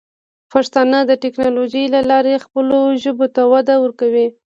[0.51, 4.27] پښتانه د ټیکنالوجۍ له لارې خپلو ژبو ته وده ورکوي.